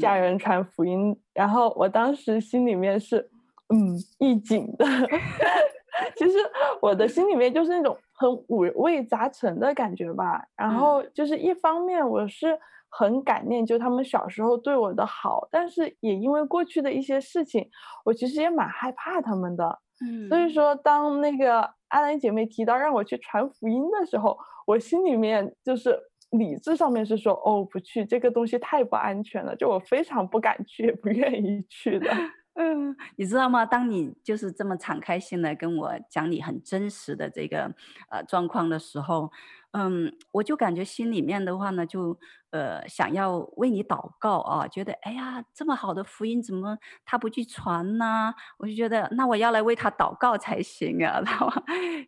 [0.00, 3.28] 家人传福音，嗯、然后我当时心里面是
[3.68, 4.86] 嗯一紧的，
[6.16, 6.38] 其实
[6.80, 12.58] 我的心里面就是那种很五味杂陈的感觉吧，然后就是一方面我是。
[12.96, 17.68] 很感念，就他们小时候对我的好，但是也因为过去的一些事情，
[18.04, 19.80] 我其实也蛮害怕他们的。
[20.00, 25.98] 嗯，所以说当那个阿兰姐妹提到让我去传福音的时候，我心里面就是
[26.30, 32.08] 理智上面是说，哦，不去，这个东西太不安全了，就我非常不敢去，也不愿意去的。
[32.56, 33.66] 嗯，你知道吗？
[33.66, 37.74] 当你就是这么敞开心来跟我讲你很真实的这个
[38.10, 39.32] 呃状况的时候，
[39.72, 42.16] 嗯，我就感觉心里面的话呢，就
[42.50, 48.32] 呃想要为你祷告啊，觉得哎呀，这么好的福音怎么他不去传呢？
[48.58, 51.54] 我就觉得那我要来为他祷告才行啊，知道吗？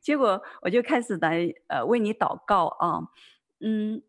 [0.00, 3.00] 结果我就开始来呃为你祷告啊，
[3.60, 4.00] 嗯。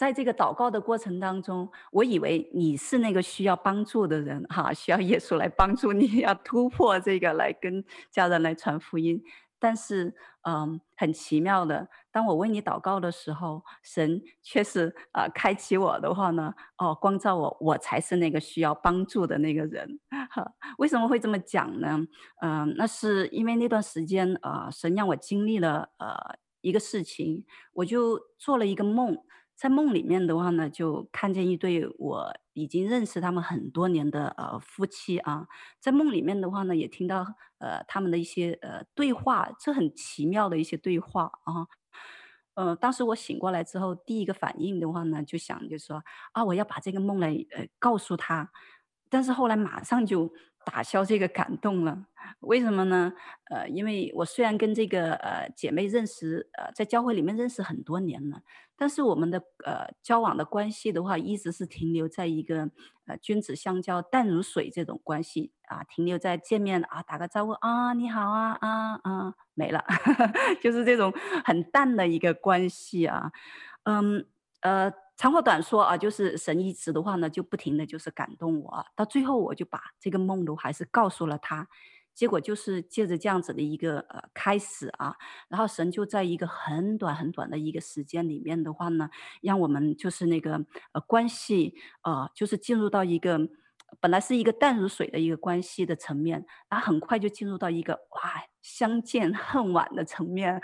[0.00, 9.22] 在这个祷告的过程当中，我以为你是那个需要帮助的人，哈， 需要耶稣来帮助你，要突破这个来跟家人来传福音。
[9.58, 10.14] 但是，
[10.48, 20.00] 嗯，很奇妙的，当我为你祷告的时候，神却是啊、呃，开启我的话呢，哦，光照我，我才是那个需要帮助的那个人。
[20.30, 21.98] 哈，为什么会这么讲呢？
[22.40, 26.16] 嗯，那是因为那段时间啊、神让我经历了呃
[26.62, 27.44] 一个事情，
[27.74, 29.14] 我就做了一个梦。
[29.60, 35.48] 在梦里面的话呢，就看见一对我已经认识他们很多年的呃夫妻啊，
[35.78, 37.26] 在梦里面的话呢，也听到
[37.58, 41.68] 呃他们的一些呃对话，这很奇妙的一些对话啊。
[42.54, 46.02] 呃，当时我醒过来之后，第一个反应的话呢，就想就说
[46.32, 48.50] 啊，我要把这个梦来呃告诉他，
[49.10, 50.32] 但是后来马上就
[50.64, 52.06] 打消这个感动了。
[52.40, 53.12] 为什么呢？
[53.50, 58.42] 呃，因为我虽然跟这个呃姐妹认识，呃，在教会里面认识很多年了，
[58.76, 62.70] 但是我们的呃交往的关系的话，一直是停留在一个
[63.06, 69.84] 呃君子相交淡如水这种关系啊，停留在见面啊打个招呼啊你好啊啊啊没了，
[70.62, 71.12] 就是这种
[71.44, 73.32] 很淡的一个关系啊，
[73.84, 74.26] 嗯
[74.60, 74.92] 呃。
[75.20, 81.68] 长话短说啊，就是神一直的话呢，就不停的就是感动我，到最后我就把这个梦都还是告诉了他，
[82.14, 85.14] 结果就是借着这样子的一个呃开始啊，
[85.50, 89.10] 然后神就在一个很短很短的一个时间里面的话呢，
[89.42, 93.38] 让我们就是那个呃关系呃就是进入到一个
[94.00, 98.42] 本来是一个淡如水的一个关系的层面，然后很快就进入到一个哇。
[98.62, 100.60] 相见恨晚的层面，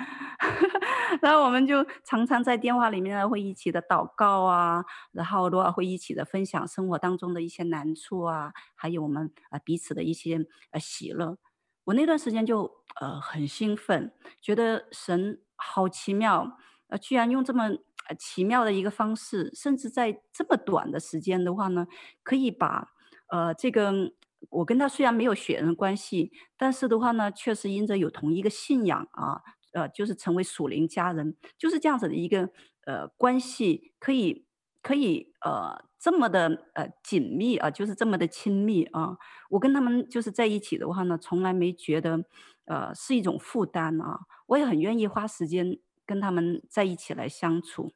[1.20, 11.38] 然后我们就常常在电话里面呢会一起的祷告啊，然后的话会一起的分享生活当中的一些难处啊，还有我们呃彼此的一些呃喜乐。
[11.84, 17.70] 我那段时间就呃很兴奋，觉得神好奇妙，呃居然用这么
[18.18, 21.86] 奇妙的一个方式，甚至在这么短的时间的话呢，
[22.22, 22.88] 可以把
[23.28, 24.12] 呃这个。
[24.50, 29.40] 我跟他虽然没有血缘关系，但是的话呢，确实因着有同一个信仰啊，
[29.76, 32.48] 呃，就是成为属灵家人，就是这样子的一个
[32.86, 34.46] 呃关系，可以
[34.80, 39.18] 可以呃这么的呃紧密啊，就是这么的亲密啊。
[39.50, 42.24] 我跟他们就是在一起的话呢，从来没觉得
[42.64, 47.92] 呃是一种负担啊，我也很愿意花时间跟他们在一起来相处，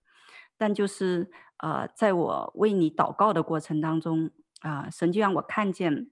[0.58, 6.10] 但就是呃，在我为你祷告的过程当中啊，神就让我看见。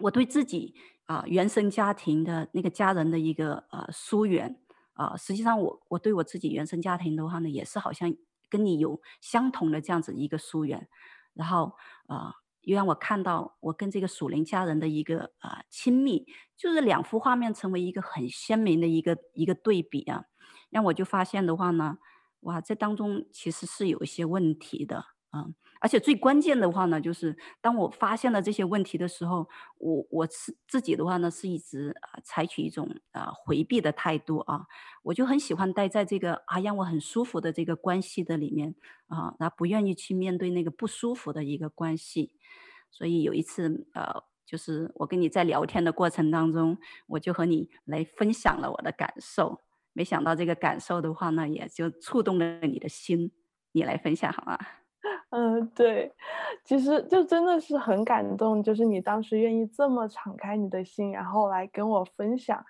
[0.00, 0.74] 我对自己
[1.06, 4.58] 啊、原生家庭的那个家人的一个呃疏远
[4.94, 8.14] 啊、实际上我我对我自己原生家庭的话呢，也是好像
[8.48, 10.88] 跟你有相同的这样子一个疏远，
[11.34, 11.74] 然后
[12.06, 16.26] 啊、又让我看到我跟这个属灵家人的一个啊、亲密，
[16.56, 20.24] 就是两幅画面成为一个很鲜明的一个一个对比啊，
[20.70, 21.98] 让我就发现的话呢，
[22.40, 25.04] 哇，这当中其实是有一些问题的。
[25.34, 34.66] 嗯，而且最关键的话呢，就是当我发现了这些问题的时候，我我是自己的话呢，是一直啊采取一种啊回避的态度啊，
[35.02, 38.76] 我就很喜欢待在这个啊让我很舒服的这个关系的里面
[39.08, 42.36] 啊，然后不愿意去面对那个不舒服的一个关系。
[42.92, 46.78] 所以有一次呃，就是我跟你在聊天的过程当中，
[47.08, 49.62] 我就和你来分享了我的感受，
[49.92, 53.32] 没想到这个感受的话呢，也就触动了你的心，
[53.72, 54.56] 你来分享好吗？
[55.30, 56.12] 嗯，对，
[56.64, 62.64] 其实就真的是很感动，就是你当时愿意这么敞开你的心，然后来跟我分享。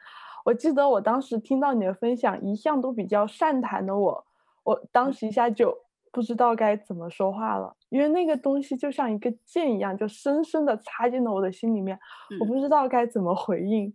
[0.44, 4.24] 我记得我当时听到你的分享，一向都比较善谈的我，
[4.62, 5.76] 我当时一下就
[6.12, 11.98] 不知道该怎么说话了，因为那个东西就像一个剑一样，就深深的插进了我的心里面，
[12.30, 13.94] 嗯、我不知道该怎么回应。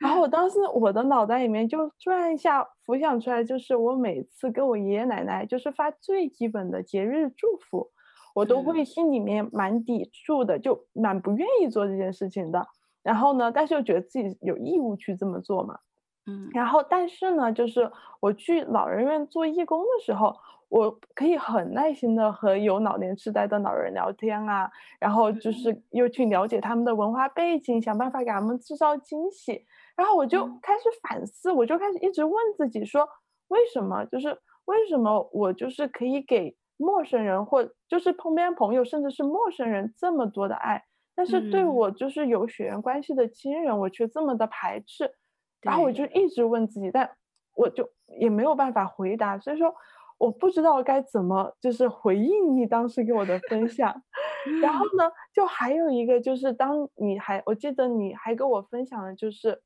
[0.00, 7.90] 然后我当时我的脑袋里面就突然一下浮想出来，就是我每次跟我爷爷奶奶就是发最基本的节日祝福，
[8.34, 12.66] 我都会心里面蛮抵触的，就蛮不愿意做这件事情的。
[13.02, 15.78] 然后呢，但是又觉得自己有义务去这么做嘛。
[16.26, 17.90] 嗯，然后但是呢，就是
[18.20, 20.34] 我去老人院做义工的时候，
[20.70, 29.66] 我可以很耐心的和有老年痴呆的老人聊天啊，然后就是又去了解他们的文化背景，想办法给他们制造惊喜。
[30.00, 33.06] 然后我就开始反思，我就开始一直问自己说，
[33.48, 34.02] 为什么？
[34.06, 34.28] 就是
[34.64, 40.82] 为什么我就是可以给陌生人或就是旁边朋友，甚至是陌生人这么多的爱，
[41.14, 45.12] 但是对我就是有血缘关系的亲人，我却这么的排斥。
[45.60, 47.10] 然后我就一直问自己，但
[47.54, 47.86] 我就
[48.18, 49.74] 也没有办法回答，所以说
[50.16, 54.02] 我不知道该怎么就是回应你当时给我的分享。
[54.62, 59.60] 然后呢，就还有一个就是当你还我记得你还给我分享的就是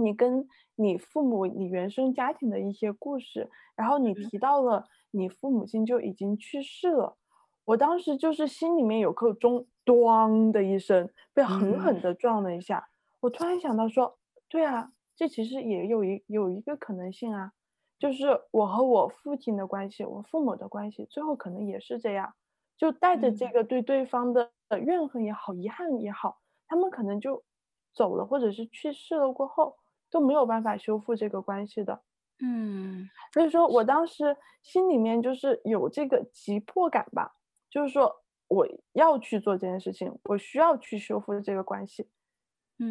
[0.00, 7.16] 你跟你父母你原生家庭的一些故事，然后你提到了你父母亲就已经去世了，
[7.64, 12.88] 我当时就是心里面有颗钟，咣的一声被狠狠的撞了一下，
[13.20, 14.92] 我突然想到说，对啊。
[15.16, 17.52] 这其实也有一有一个可能性啊，
[17.98, 22.32] 就是我和我父亲的关系，我父母的关系，最后可能也是这样，
[22.78, 24.50] 就带着这个对对方的
[24.82, 27.44] 怨恨也好，遗憾也好，他们可能就
[27.92, 29.76] 走了，或者是去世了过后
[30.10, 32.00] 都没有办法修复这个关系的。
[32.42, 37.32] 嗯，所以说我当时心里面就是有这个急迫感吧，
[37.70, 38.14] 就是说
[38.48, 42.08] 我要去做这件事情，我需要去修复这个关系。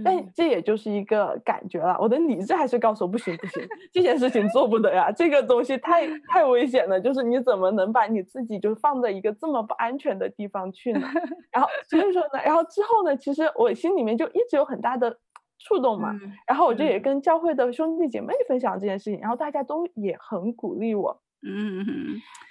[0.05, 11.07] 但这也就是一个感觉了，我的理智还是告诉我不行不行，这件事情做不得呀，这个东西太 太危险了，就是你怎么能把你自己就放在一个这么不安全的地方去呢？
[11.51, 15.17] 然后所以说呢，然后之后呢，其实我心里面就一直有很大的
[15.59, 21.85] 触动嘛，然后我就也跟教会的兄弟姐妹分享这件事情，然后大家都也很鼓励我，嗯，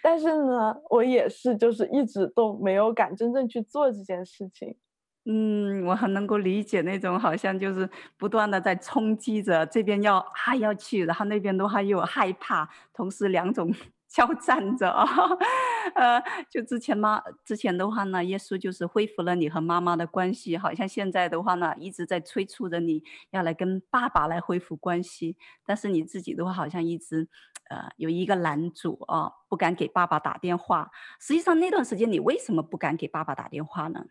[0.02, 4.76] 但是呢，我也是就是一直都没有敢真正去做这件事情。
[5.30, 13.70] 嗯，我很能够理解那种好像就是不断的在冲击着，这边要还要去，然后那边的话又害怕，同时两种
[14.09, 15.06] 交战着啊。
[15.94, 27.28] 呃，就之前妈，之前的话呢，耶稣就是恢复了你和妈妈的关系，好像现在的话呢，一直在催促着你要来跟爸爸来恢复关系，但是你自己的话好像一直
[27.70, 30.90] 呃有一个拦阻啊，不敢给爸爸打电话。
[31.20, 34.04] 实际上那段时间你为什么不敢给爸爸打电话呢？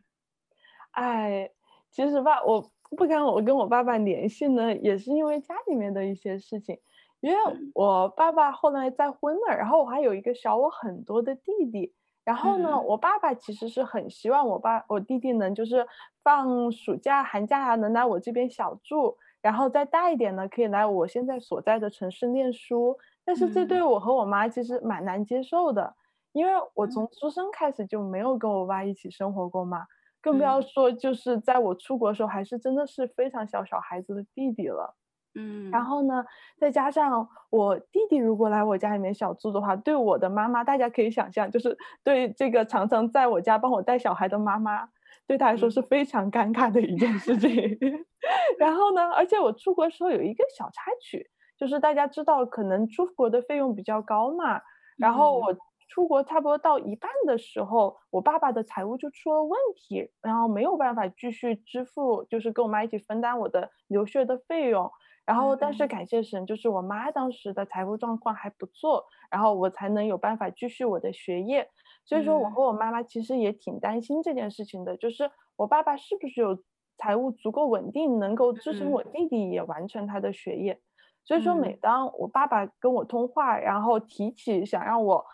[0.92, 1.52] 哎，
[1.92, 6.80] 其实吧，我不敢我跟我爸爸联系呢，也是因为家里面的一些事情。
[7.20, 7.38] 因为
[7.74, 11.94] 我爸爸后来再婚了，然后我还有一个小我很多的弟弟。
[12.24, 15.88] 然后呢，我爸爸其实是很希望我爸我弟弟能就是
[16.24, 22.98] 放暑假寒假啊，能来我这边小住，然后再大一点呢，可以来我现在所在的城市念书。
[23.24, 25.96] 但是这对我和我妈其实蛮难接受的，
[26.34, 29.86] 因为我从出生开始就没有跟我爸一起生活过嘛。
[30.20, 34.96] 更不要说，就是在我出国的时候，还是真的是非常小小孩子的弟弟了。
[35.38, 36.26] 嗯，然后呢，
[36.58, 44.90] 再加上我弟弟如果来我家里面小住的话，对我的妈妈，大家可以想象，就是对这个常常在我家帮我带小孩的妈妈，
[45.28, 47.50] 对她来说是非常尴尬的一件事情。
[47.82, 48.06] 嗯、
[48.58, 54.62] 然后呢，而且我出国的时候有一个小插曲，就是大家知道，可能出国的费用比较高嘛，
[54.98, 55.56] 然后我。
[55.90, 64.92] 出国差不多到一半的时候，我爸爸的财务就出了问题，然后没有办法继续支付，就是跟我妈一起分担我的留学的费用。
[65.28, 71.70] 然后，但是感谢神，就是我妈当时的财务状况还不错，然后我才能有办法继续我的学业。
[72.06, 76.58] 所以说，我和我妈妈其实也挺担心这件事情的，就是我爸爸是不是有
[76.98, 80.82] 财务足够稳定，能够支撑我弟弟也完成他的学业。
[81.26, 85.26] 所以说，每当我爸爸跟我通话，然后提起想让我。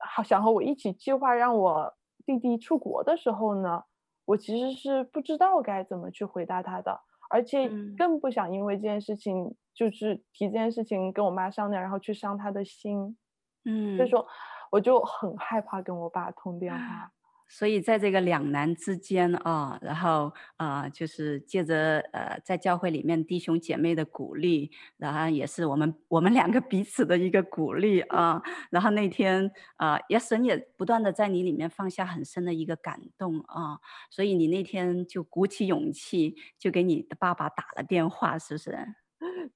[0.00, 1.94] 好想和我一起计划让我
[2.26, 3.84] 弟弟出国的时候呢，
[4.26, 13.16] 我其实是不知道该怎么去回答他的，而且更不想因为这件事情就是提这件事情跟我妈商量，然后去伤她的心。
[13.64, 14.26] 嗯，所以说
[14.70, 17.12] 我就很害怕跟我爸通电话。
[17.48, 28.42] 所以在这个两难之间啊，然后啊、就是借着呃，在教会里面弟兄姐妹的鼓励，然后也是我们我们两个彼此的一个鼓励啊。
[28.70, 33.78] 然后那天啊，耶、呃、神也不断的在你里面放下很深的一个感动啊，
[34.10, 38.76] 所以你那天就鼓起勇气，就给你的爸爸打了电话，是不是？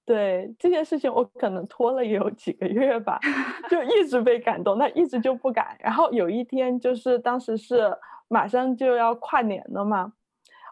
[0.05, 3.21] 对这件事情，我可能拖了也有几个月吧，
[3.71, 5.77] 就一直被感动，但一直就不敢。
[5.79, 7.97] 然后有一天，就是当时是
[8.29, 10.13] 马上就要跨年了嘛，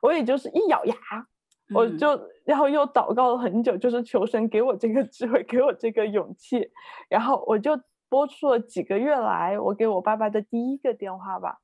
[0.02, 0.94] 我也就是一咬牙，
[1.72, 6.68] 我就然后又祷告了很久，就是求神给我这个智慧，给我这个勇气，
[7.08, 7.78] 然后我就
[8.08, 11.60] 拨出了几个月来我给我爸爸的第一个电话吧，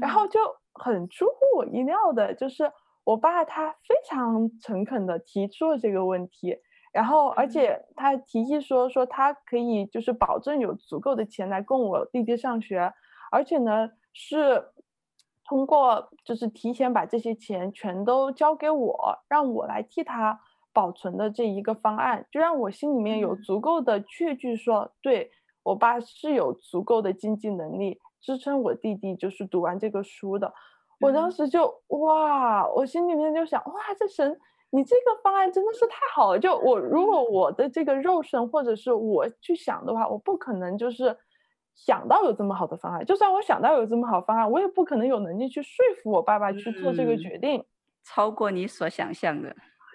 [0.00, 0.40] 然后就
[0.72, 2.72] 很出乎我意料的，就是
[3.06, 6.58] 我爸他非常诚恳的提出了这个问题。
[6.92, 12.92] 然后，而且他提议说，说他可以就是保证有足够的钱来供我弟弟上学，
[13.30, 14.70] 而且呢是
[15.44, 20.40] 通过就是提前把这些钱全都交给我，让我来替他
[20.72, 25.30] 保存的这一个方案，就让我心里面有足够的确据说，说对
[25.62, 30.52] 我爸是有足够的经济能力支撑我弟弟就是读完这个书的。
[31.00, 34.38] 我当时就哇，我心里面就想哇，这神。
[34.70, 36.38] 你这个方案真的是太好了！
[36.38, 41.16] 就我如果我的这个肉身或者是我去想的话，我不可能就是
[41.74, 43.04] 想到有这么好的方案。
[43.06, 47.64] 就算我想到有这么好方案，我也不可能有能力去说服我爸爸去做这个决定，嗯、
[48.02, 49.54] 超过你所想象的。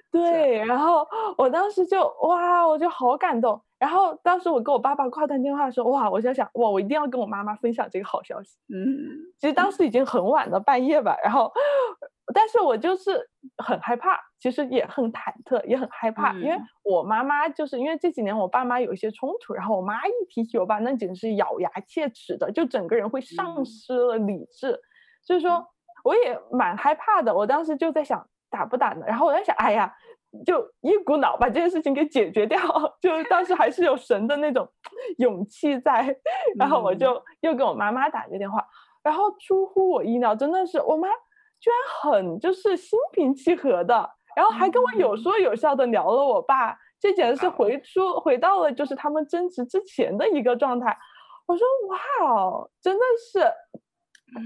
[0.10, 1.06] 对，然后
[1.38, 3.62] 我当时就哇，我就好感动。
[3.82, 8.60] 然后当时我跟我爸爸挂断电话的时候，哇，我就想哇，我一定要跟我妈妈分享这个好消息。
[8.74, 8.86] 嗯，
[9.40, 11.18] 其实当时已经很晚了，半夜吧。
[11.24, 11.52] 然后。
[12.34, 24.80] 但是我就是很害怕，其实也很忐忑，也很害怕，嗯、因为我妈妈就是因为这几年我爸妈有一些冲突，然后我妈一提起我爸，那简直是咬牙切齿的，就整个人会丧失了理智，嗯、
[25.24, 25.68] 所以说
[26.06, 27.36] 我也蛮害怕的。
[27.36, 29.04] 我当时就在想打不打呢？
[29.06, 29.94] 然后我在想，哎呀，
[30.46, 32.60] 就一股脑把这件事情给解决掉，
[33.02, 34.68] 就当时还是有神的那种
[35.18, 36.16] 勇气在，
[36.58, 38.66] 然后我就又给我妈妈打一个电话，
[39.04, 41.08] 然后出乎我意料，真的是我妈。
[41.60, 50.98] 居然很就是心平气和的，然后还跟我有说有笑的聊了我爸，嗯、这简直是回出回到了就是他们争执之前的一个状态。
[51.46, 53.42] 我说哇哦，真的是，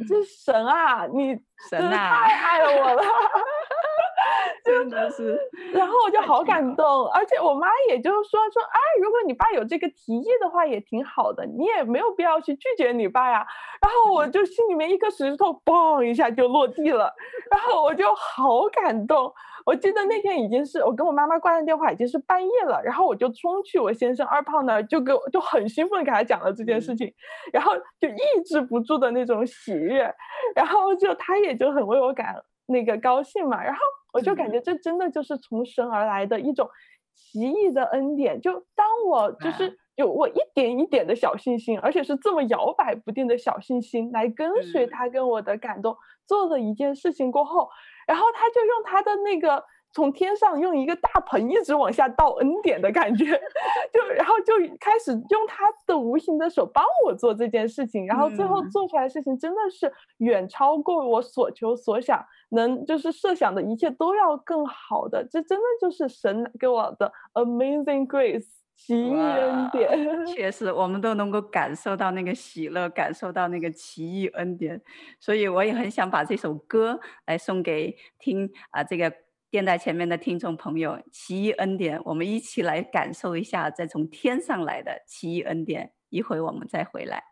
[0.10, 1.38] 这神啊，你
[1.70, 3.02] 真的太爱了我了。
[4.64, 5.40] 真的是，
[5.74, 13.46] 然后我就好感动，而且我妈也就是说说，哎，如果你爸有这个提议的话，也挺好的，你也没有必要去拒绝你爸呀。
[13.82, 17.14] 然后我就心里面一颗石头嘣一下就落地了，
[17.52, 19.32] 然后我就好感动。
[19.66, 27.12] 我记得那天已经是我跟我妈妈挂上电话已经是半夜了，然后我就冲去我先生二胖那儿，就给我就很兴奋给他讲了这件事情，
[27.52, 30.14] 然后就抑制不住的那种喜悦，
[30.56, 32.36] 然后就他也就很为我感
[32.68, 33.80] 那个高兴嘛，然后。
[34.16, 36.68] 我就感觉这真的就是从神而来的一种
[37.14, 38.40] 奇异的恩典。
[38.42, 45.96] 就当我就是有我一点一点的小信心，而且是这么摇摆不定的小信心来跟随他跟我的感动
[46.26, 47.70] 做了一件事情过后，
[48.08, 49.64] 然后他就用他的那个。
[49.96, 53.24] 从天上用一个大盆一直往下倒恩典的感觉，
[53.94, 70.26] 就然后就开始用他的无形的手帮我做这件事情，然后最后做出来的事情真的是远超过我所求所想，能就是设想的一切都要更好的，这真的就是神给我的 amazing grace 奇异恩典。
[70.26, 74.82] 确实，我们都能够感受到那个喜乐，感受到那个奇异恩典，
[75.22, 79.10] 所以我也很想把这首歌来送给听啊这个。
[79.56, 85.94] 电台前面的听众朋友，奇异恩典，我们一起来感受一下，这从天上来的奇异恩典。
[86.10, 87.24] 一会我们再回来。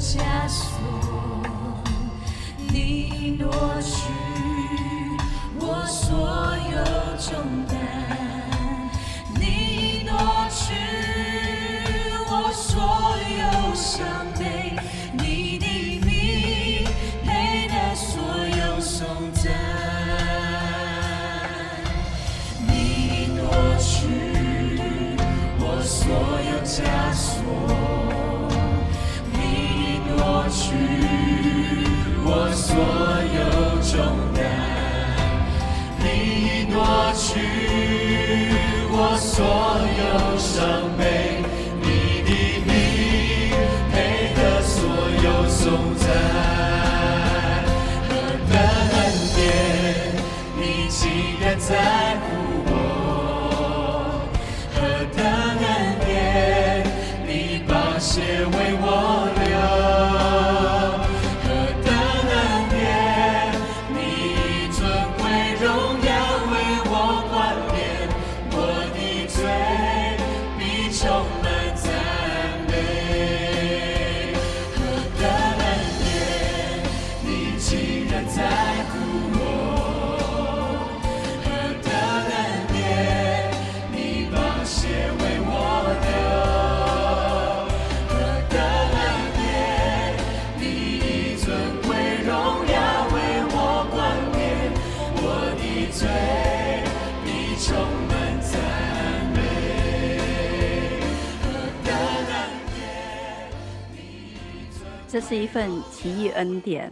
[0.00, 0.72] 枷锁，
[2.72, 3.92] 你挪去
[5.60, 6.78] 我所有
[7.18, 7.36] 重
[7.68, 7.76] 担，
[32.32, 32.70] 我所
[33.34, 33.40] 有
[33.82, 33.98] 重
[34.32, 34.38] 担，
[35.98, 36.04] 你
[36.46, 36.78] 已夺
[37.12, 37.26] 去
[38.92, 39.34] 我所
[39.98, 41.02] 有伤悲，
[105.12, 106.88] 这是一份奇异恩典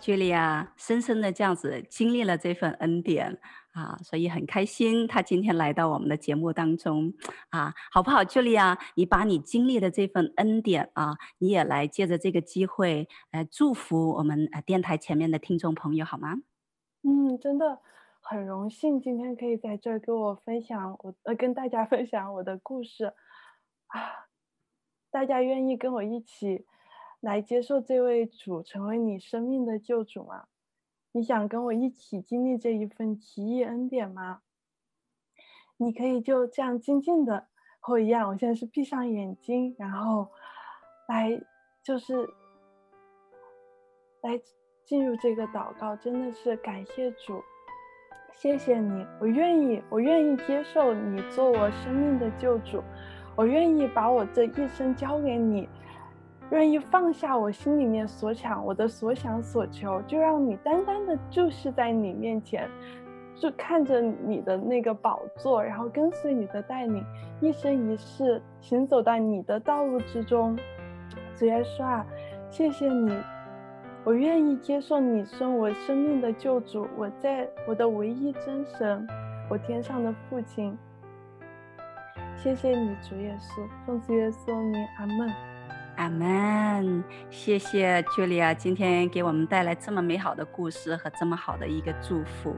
[0.00, 3.40] ，Julia 深深的这样子经历了这份恩典
[3.72, 7.12] 啊，所以很开心她今天来到我们的节目当中
[7.50, 8.78] 啊，好不好，Julia？
[8.94, 16.36] 你把你经历的这份恩典啊，你也来借着这个机会来祝福我们呃电台前面的听众朋友，好吗？
[17.02, 17.80] 嗯，真的
[18.20, 23.06] 很荣幸今天可以在这儿跟我分享我呃跟大家分享我的故事
[23.88, 24.30] 啊，
[25.10, 26.64] 大家愿意跟我一起。
[27.20, 30.46] 来接受这位主成为你生命的救主吗？
[31.12, 34.42] 你想跟我一起经历这一份奇异恩典吗？
[35.78, 37.48] 你可以就这样静静的
[37.80, 40.28] 和我一样，我现在是闭上眼睛，然后
[41.08, 41.40] 来
[41.82, 42.28] 就是
[44.22, 44.40] 来
[44.84, 47.42] 进入这个祷告，真的是感谢主，
[48.32, 52.82] 谢谢你，我愿意，我愿意接受你做我生命的救主，
[53.36, 55.68] 我愿意把我这一生交给你。
[56.50, 62.68] 愿意放下我心里面所想，我的所想所求，就让你单单的注视在你面前，
[63.34, 67.04] 就看着你的那个宝座，然后跟随你的带领，
[67.40, 70.56] 一生一世行走在你的道路之中。
[71.36, 72.06] 主耶稣啊，
[72.48, 73.12] 谢谢你，
[74.04, 79.04] 我愿意接受你生我生命的救主，我在我的唯一真神，
[79.50, 80.78] 我天上的父亲。
[82.36, 85.45] 谢谢你，主耶稣，奉主耶稣名，阿门。
[85.96, 92.54] 阿门，谢谢 Julia 今天给我们带来这么美好的故事和这么好的一个祝福，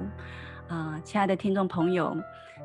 [0.69, 2.17] 啊、亲爱的听众朋友，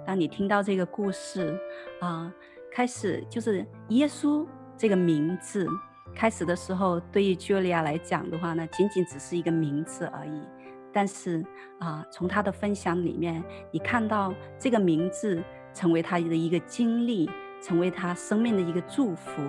[0.06, 1.56] 当你听到这个故事，
[2.02, 2.32] 啊、
[2.72, 5.68] 开始就是耶稣这个名字，
[6.16, 10.42] 开始的时候对于 Julia 来讲的话呢，仅仅只是一个名字而已，
[10.92, 11.46] 但是
[11.80, 17.30] 啊、从他的分享里面，你看到这个名字成为他的一个经历，
[17.62, 19.40] 成为他生命的一个祝福。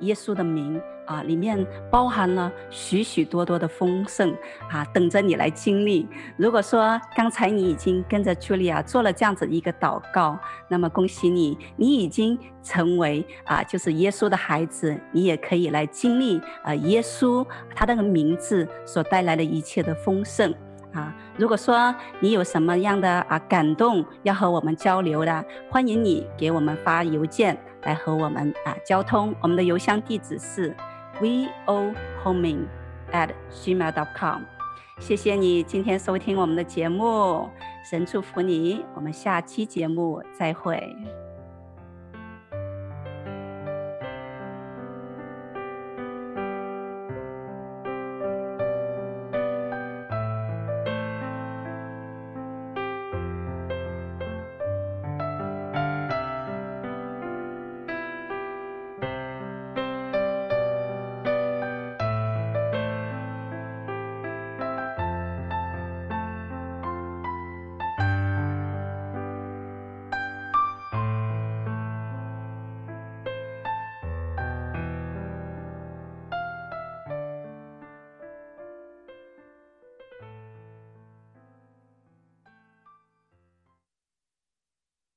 [0.00, 4.34] 耶稣的名啊，里面包含了许许多多的丰盛
[4.70, 6.08] 啊，等着你来经历。
[6.36, 10.38] 如果说刚才你已经跟着 Julia 做了这样子一个祷告，
[10.68, 20.52] 那么恭喜你，你已经成为啊，就是耶稣的孩子，你也可以来经历啊，耶稣他那个名字所带来的一切的丰盛。
[20.92, 27.54] 啊，如果说你有什么样的啊感动要和我们交流的，欢迎你给我们发邮件
[27.86, 29.34] 来和我们啊交通。
[29.40, 30.76] 我们的邮箱地址是
[31.20, 32.66] vo homing
[33.12, 34.42] at gmail.com。
[34.98, 37.48] 谢谢你今天收听我们的节目，
[37.88, 40.94] 神祝福你，我们下期节目再会。